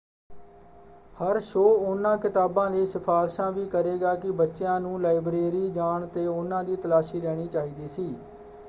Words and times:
ਹਰ 1.15 1.39
show 1.39 1.77
ਉਹਨਾਂ 1.79 2.17
ਕਿਤਾਬਾਂ 2.17 2.69
ਲਈ 2.71 2.85
ਸਿਫਾਰਸ਼ਾਂ 2.85 3.51
ਵੀ 3.51 3.65
ਕਰੇਗਾ 3.67 4.15
ਕਿ 4.15 4.31
ਬੱਚਿਆਂ 4.33 4.79
ਨੂੰ 4.81 4.99
ਲਾਇਬ੍ਰੇਰੀ 5.01 5.69
ਜਾਣ 5.71 6.07
‘ਤੇ 6.07 6.25
ਉਹਨਾਂ 6.27 6.63
ਦੀ 6.63 6.75
ਤਲਾਸ਼ੀ 6.77 7.21
ਲੈਣੀ 7.21 7.47
ਚਾਹੀਦੀ 7.47 7.87
ਸੀ। 7.87 8.13